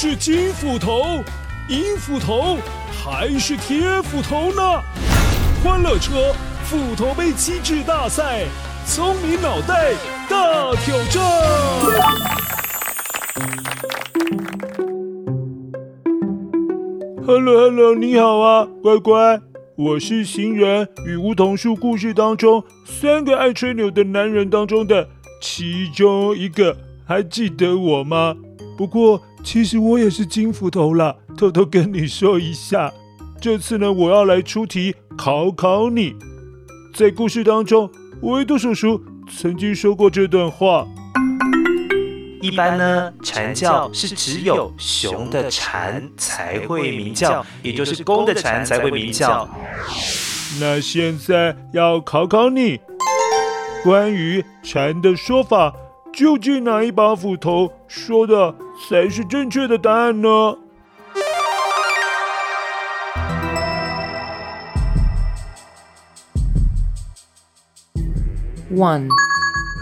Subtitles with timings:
[0.00, 1.24] 是金斧头、
[1.68, 2.56] 银斧头
[2.92, 4.80] 还是铁斧头呢？
[5.60, 6.32] 欢乐车
[6.62, 8.44] 斧头杯机智大赛，
[8.86, 9.94] 聪明脑袋
[10.30, 11.20] 大挑战。
[17.26, 19.40] Hello，Hello，你好啊，乖乖，
[19.74, 25.08] 我是行人与梧桐树故事当中三个爱吹牛的男人当中的
[25.42, 28.36] 其中一个，还记得我吗？
[28.76, 32.92] 不过其实我也是金斧头啦，偷偷跟你说一下。
[33.40, 36.14] 这次呢，我要来出题考考你。
[36.94, 39.02] 在故事当中，维多叔叔
[39.34, 40.86] 曾经说过这段话。
[42.42, 49.48] 一般呢，蝉叫是只有雄的蝉才会鸣叫，也就是公的蝉才会鸣叫。
[50.60, 52.78] 那现在要考考你，
[53.82, 55.74] 关于蝉的说法，
[56.12, 58.54] 究竟哪一把斧头说的
[58.86, 60.28] 才是正确的答案呢
[68.72, 69.08] ？One。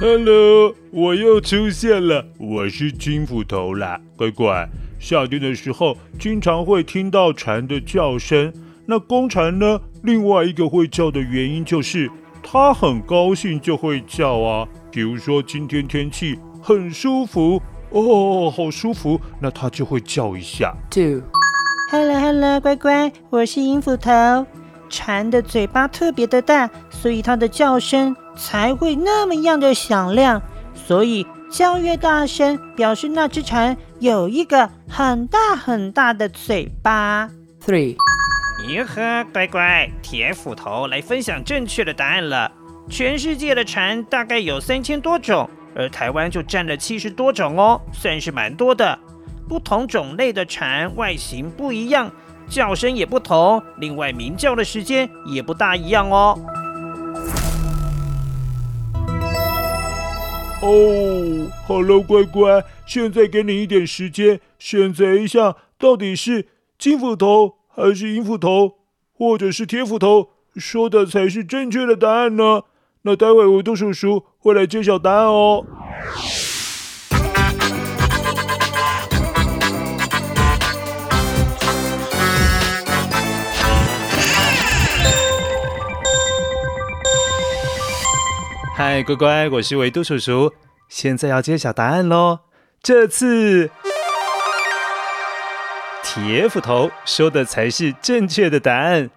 [0.00, 4.68] Hello，我又出现了，我是金斧头啦，乖乖。
[4.98, 8.52] 夏天的时候，经常会听到蝉的叫声。
[8.86, 9.80] 那公蝉呢？
[10.02, 12.10] 另外一个会叫的原因就是
[12.42, 14.68] 它很高兴就会叫啊。
[14.90, 17.60] 比如说今天天气很舒服
[17.96, 20.74] 哦，好舒服，那它就会叫一下。
[20.90, 24.10] Two，Hello，Hello，乖乖，我是银斧头。
[24.90, 28.14] 蝉的嘴巴特别的大，所以它的叫声。
[28.36, 30.42] 才会那么样的响亮，
[30.74, 37.30] 所以叫越大声，表示那只蝉有一个很大很大的嘴巴。
[37.64, 37.96] Three，
[38.68, 42.52] 哟呵，乖乖，铁斧头来分享正确的答案了。
[42.90, 48.98] 全世界的蝉大概有三千多种，而台湾就占了七十多种哦，算是蛮多的。
[49.48, 52.10] 不同种类的蝉外形不一样，
[52.48, 56.36] 叫声也不同，另外鸣叫的时间也不大一样哦。
[60.62, 66.48] 哦，好了，乖乖，现在给你一点时间，选择一下，到底是
[66.78, 68.78] 金斧头还是银斧头，
[69.12, 72.62] 或者是铁斧头说的才是正确的答案呢？
[73.08, 75.64] 那待会维多叔叔会来揭晓答案哦。
[88.76, 90.52] 嗨，乖乖，我是维多叔叔，
[90.88, 92.40] 现在要揭晓答案喽。
[92.82, 93.70] 这次
[96.02, 99.10] 铁斧头说的才是正确的答案。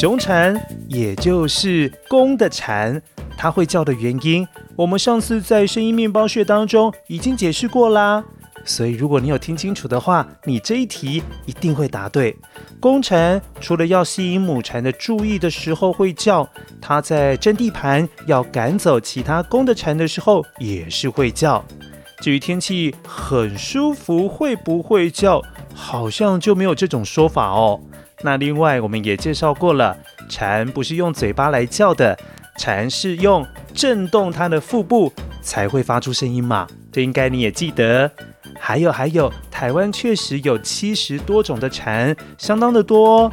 [0.00, 0.54] 雄蝉，
[0.86, 3.02] 也就是公的蝉，
[3.36, 8.22] 它会叫的原因，我们上次在声音面包屑当中已经解释过啦。
[8.64, 12.36] 所以，如果你有听清楚的话，你这一题一定会答对。
[12.78, 16.48] 公蝉除了要吸引母蝉的注意的时候会叫，
[16.80, 21.64] 它在争地盘要赶走其他公的蝉的时候也是会叫。
[22.20, 25.42] 至于天气很舒服会不会叫，
[25.74, 27.80] 好像就没有这种说法哦。
[28.22, 29.96] 那另外我们也介绍过了，
[30.28, 32.18] 蝉不是用嘴巴来叫的，
[32.58, 36.66] 蝉是用震动它的腹部才会发出声音嘛。
[36.90, 38.10] 这应该你也记得。
[38.58, 43.30] 还有还有，台湾确实有七十多种的蝉，相当的多。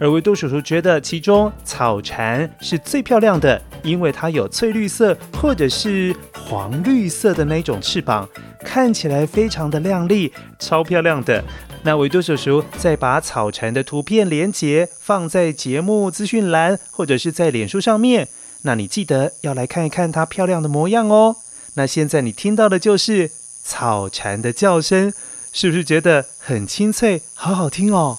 [0.00, 8.28] 而维多叔叔觉得其中草蝉是最漂亮的，因为它有翠绿色或者是黄绿色的那种翅膀，
[8.58, 11.42] 看起来非常的亮丽，超漂亮的。
[11.84, 18.28] 那维多叔叔再把草蝉的图片连接放在节目资讯栏或者是在脸书上面，
[18.62, 21.36] 那你记得要来看一看它漂亮的模样哦。
[21.74, 23.30] 那现在你听到的就是。
[23.66, 25.10] 草蝉的叫声，
[25.50, 28.18] 是不是觉得很清脆，好好听哦？